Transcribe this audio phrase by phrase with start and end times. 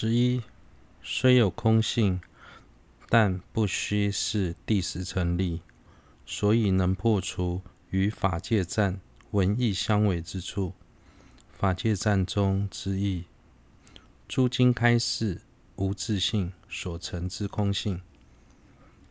[0.00, 0.42] 十一，
[1.02, 2.20] 虽有空性，
[3.08, 5.60] 但不须是第十成立，
[6.24, 9.00] 所以能破除与法界战
[9.32, 10.72] 文义相违之处。
[11.50, 13.24] 法界战中之意，
[14.28, 15.40] 诸经开示
[15.74, 18.00] 无自性所成之空性，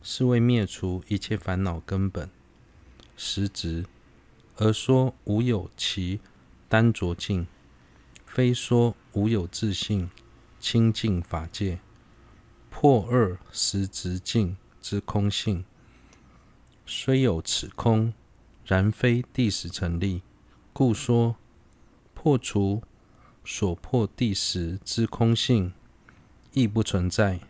[0.02, 2.30] 是为灭除一切烦恼根本
[3.14, 3.84] 实质，
[4.56, 6.20] 而说无有其
[6.66, 7.46] 单着境，
[8.24, 10.08] 非说无有自性。
[10.60, 11.78] 清净法界
[12.70, 15.64] 破二实质境之空性，
[16.86, 18.12] 虽有此空，
[18.64, 20.22] 然非第十成立，
[20.72, 21.36] 故说
[22.14, 22.82] 破除
[23.44, 25.72] 所破第十之空性，
[26.52, 27.40] 亦不存在。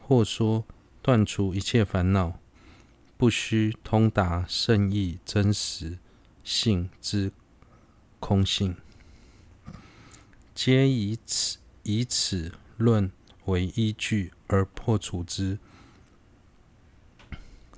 [0.00, 0.64] 或说
[1.02, 2.38] 断除一切烦恼，
[3.16, 5.98] 不须通达圣意真实
[6.42, 7.30] 性之
[8.18, 8.76] 空性，
[10.54, 11.58] 皆以此。
[11.88, 13.10] 以此论
[13.46, 15.58] 为依据而破除之。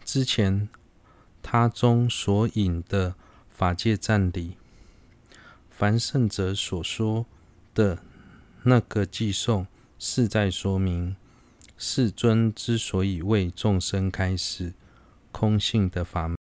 [0.05, 0.69] 之前
[1.41, 3.15] 他中所引的
[3.49, 4.57] 法界赞里，
[5.71, 7.25] 凡圣者所说
[7.73, 8.03] 的
[8.65, 11.15] 那个偈颂，是在说明
[11.79, 14.73] 世尊之所以为众生开示
[15.31, 16.37] 空性的法门，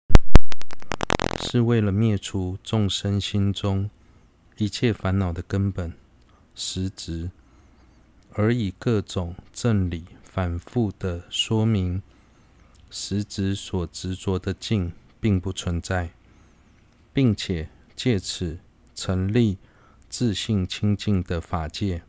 [1.43, 3.91] 是为了灭除众生心中
[4.57, 5.93] 一切烦恼的根本
[6.55, 7.33] 实质。
[8.39, 12.03] 而以各种正理反复地说明，
[12.91, 16.11] 实质所执着的境并不存在，
[17.15, 18.59] 并且借此
[18.95, 19.57] 成立
[20.11, 22.03] 自信清净的法界，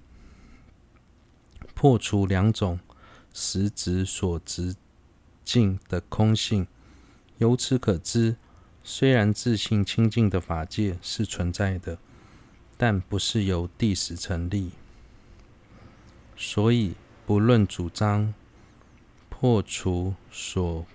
[1.73, 2.77] 破除两种
[3.33, 4.75] 实质所执
[5.45, 6.67] 境的空性。
[7.37, 8.35] 由此可知，
[8.83, 11.97] 虽然自信清净的法界是存在的，
[12.75, 14.71] 但不是由第十成立。
[16.39, 16.93] 所以，
[17.25, 18.31] 不论主张
[19.27, 20.85] 破除所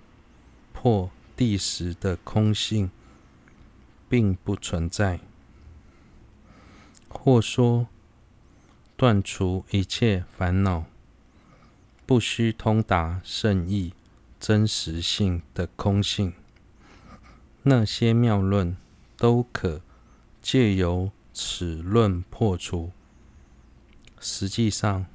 [0.71, 2.89] 破地时的空性，
[4.07, 5.19] 并不存在；
[7.09, 7.87] 或说
[8.95, 10.85] 断除一切烦恼，
[12.05, 13.93] 不需通达圣意
[14.39, 16.33] 真实性的空性，
[17.63, 18.77] 那些谬论
[19.17, 19.81] 都可
[20.41, 22.91] 借由此论破除。
[24.21, 25.05] 实际上，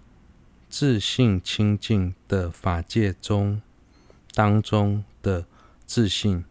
[0.70, 3.62] 自性清净的法界中，
[4.34, 5.46] 当中的
[5.86, 6.44] 自性，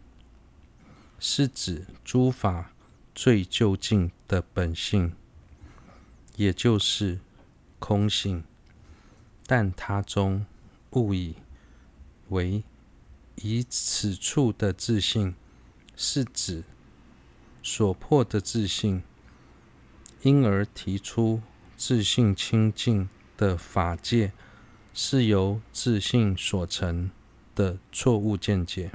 [1.20, 2.72] 是指诸法
[3.14, 5.12] 最究竟的本性，
[6.36, 7.20] 也就是
[7.78, 8.42] 空性。
[9.46, 10.44] 但他中
[10.90, 11.36] 误以
[12.28, 12.64] 为
[13.36, 15.34] 以此处的自性，
[15.96, 16.64] 是指
[17.62, 19.02] 所破的自性，
[20.22, 21.40] 因而提出
[21.76, 23.08] 自性清净。
[23.38, 24.32] 的法界
[24.92, 27.10] 是由自信所成
[27.54, 28.90] 的错误见解。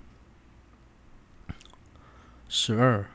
[2.49, 3.09] 十二，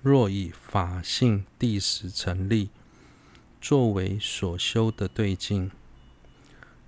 [0.00, 2.70] 若以法性第十成立
[3.60, 5.72] 作为所修的对境，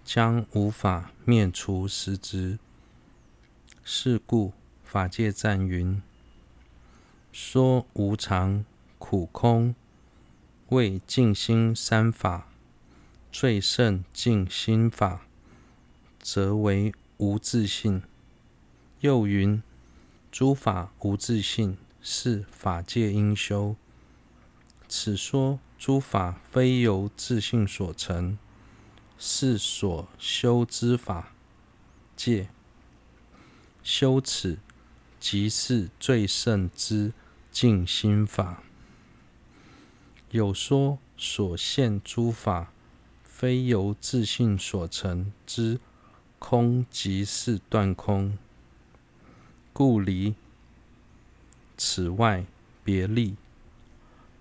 [0.05, 2.61] 将无法灭除实执。
[3.83, 4.53] 是故
[4.85, 6.01] 法界赞云：
[7.33, 8.65] 说无常、
[8.99, 9.75] 苦、空，
[10.69, 12.48] 为静心三法。
[13.31, 15.27] 最胜净心法，
[16.19, 18.03] 则为无自性。
[19.01, 19.63] 又云：
[20.33, 23.77] 诸法无自性，是法界应修。
[24.89, 28.39] 此说诸法非由自性所成，
[29.19, 31.35] 是所修之法
[32.17, 32.49] 界。
[33.83, 34.59] 修此，
[35.21, 37.13] 即是最胜之
[37.53, 38.63] 净心法。
[40.31, 42.73] 有说所现诸法。
[43.39, 45.79] 非由自性所成之
[46.41, 48.37] 空，即是断空。
[49.73, 50.35] 故离
[51.77, 52.45] 此外
[52.83, 53.37] 别立，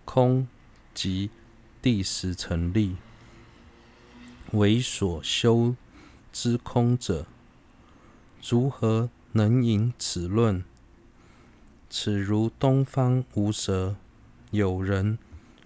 [0.03, 0.47] 空
[0.95, 1.29] 即
[1.79, 2.95] 第十成立，
[4.53, 5.75] 为所修
[6.33, 7.27] 之空者，
[8.41, 10.63] 如何能引此论？
[11.87, 13.95] 此如东方无蛇，
[14.49, 15.19] 有人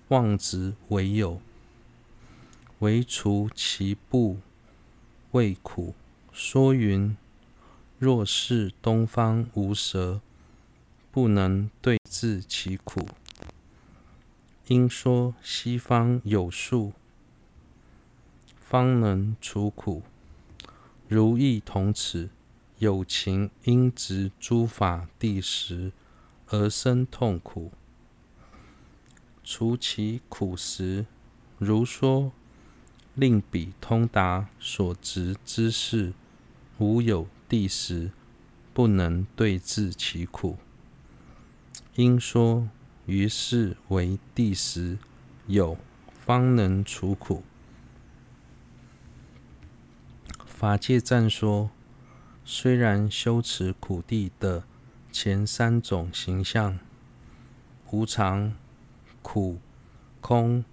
[0.10, 1.42] 妄执为有。
[2.82, 4.40] 唯除其不
[5.34, 5.94] 畏苦，
[6.32, 7.16] 说云：
[8.00, 10.20] 若是东方无蛇，
[11.12, 13.08] 不能对治其苦，
[14.66, 16.94] 应说西方有树，
[18.56, 20.02] 方能除苦。
[21.08, 22.32] 如亦同此，
[22.80, 25.92] 有情因执诸法第十
[26.48, 27.72] 而生痛苦，
[29.44, 31.06] 除其苦时，
[31.60, 32.32] 如说。
[33.16, 36.14] 令彼通达所执之事，
[36.78, 38.12] 无有地时，
[38.74, 40.58] 不能对治其苦。
[41.96, 42.70] 应说
[43.06, 44.98] 于是为地时
[45.48, 45.78] 有，
[46.20, 47.44] 方能除苦。
[50.46, 51.70] 法界赞说，
[52.46, 54.64] 虽然修持苦地的
[55.12, 56.80] 前三种形象，
[57.92, 58.54] 无常、
[59.22, 59.60] 苦、
[60.22, 60.64] 空。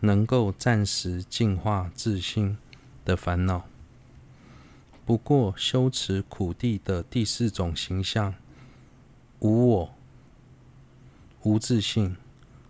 [0.00, 2.56] 能够暂时净化自性
[3.04, 3.66] 的烦恼，
[5.04, 8.34] 不过修持苦谛的第四种形象——
[9.40, 9.94] 无我、
[11.42, 12.16] 无自性，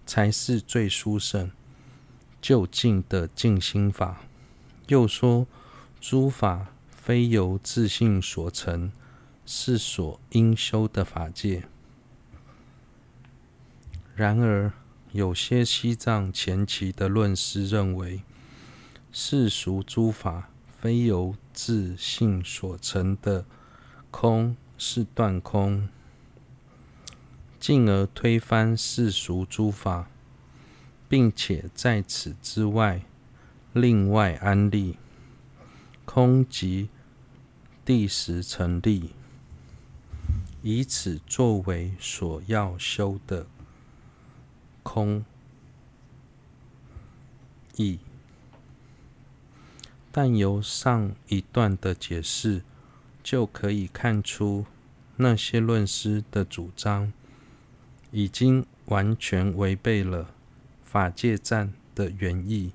[0.04, 1.50] 才是最殊胜、
[2.40, 4.22] 就近的净心法。
[4.88, 5.46] 又说，
[6.00, 8.90] 诸法非由自性所成，
[9.46, 11.64] 是所应修的法界。
[14.16, 14.72] 然而，
[15.12, 18.22] 有些西藏前期的论师认为，
[19.10, 23.44] 世俗诸法非由自性所成的
[24.12, 25.88] 空是断空，
[27.58, 30.08] 进而推翻世俗诸法，
[31.08, 33.02] 并且在此之外
[33.72, 34.96] 另外安立
[36.04, 36.88] 空即
[37.84, 39.10] 第十成立，
[40.62, 43.46] 以此作为所要修的。
[44.92, 45.24] 空
[47.76, 48.00] 义，
[50.10, 52.64] 但由上一段的解释
[53.22, 54.66] 就可以看出，
[55.14, 57.12] 那些论师的主张
[58.10, 60.34] 已经完全违背了
[60.82, 62.72] 法界赞的原意。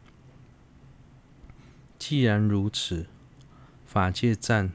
[2.00, 3.08] 既然如此，
[3.86, 4.72] 法界赞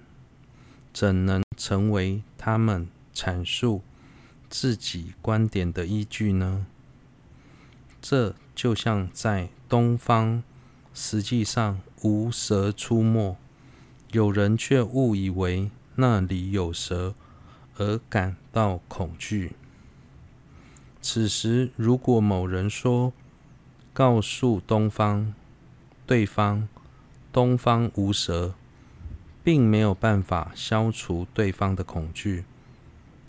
[0.93, 3.81] 怎能成为他们阐述
[4.51, 6.67] 自己观点的依据呢？
[8.03, 10.43] 这就像在东方，
[10.95, 13.37] 实际上无蛇出没，
[14.13, 17.15] 有人却误以为那里有蛇
[17.77, 19.53] 而感到恐惧。
[21.03, 23.13] 此时，如果某人说
[23.93, 25.35] 告诉东方，
[26.07, 26.69] 对方
[27.33, 28.55] 东方无蛇，
[29.45, 32.45] 并没有办法消除对方的恐惧，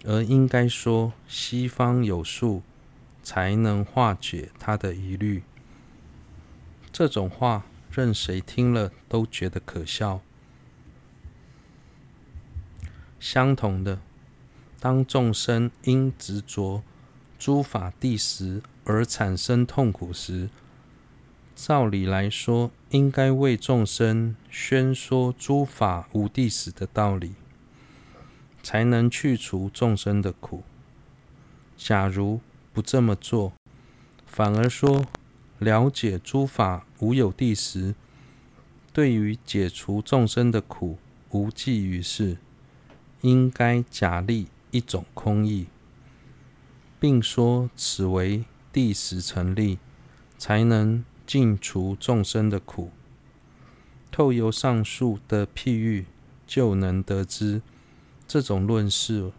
[0.04, 2.62] 而应该说西方有树。
[3.24, 5.44] 才能化解他的疑虑。
[6.92, 10.22] 这种话，任谁听了都觉得可笑。
[13.20, 14.00] 相同的，
[14.80, 16.84] 当众生因执着
[17.38, 20.50] 诸法地时而产生痛苦时，
[21.56, 27.36] 照理来说，应该为众生宣说诸法无地时的道理，
[28.64, 30.64] 才能去除众生的苦。
[31.78, 32.42] 假如
[32.74, 33.54] 不这么做，
[34.26, 35.06] 反而说
[35.60, 37.96] 了解诸法无有地时，
[38.94, 40.98] 对于解除众生的苦
[41.32, 42.38] 无济于事，
[43.22, 45.68] 应该假立一种空义，
[47.00, 49.78] 并说此为地时成立，
[50.38, 52.92] 才能尽除众生的苦。
[54.12, 56.06] 透由上述的譬喻，
[56.48, 57.62] 就能得知
[58.28, 59.32] 这种论事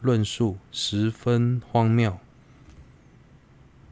[0.00, 2.18] 论述十分荒谬。